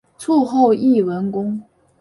[0.17, 1.61] 卒后谥文恭。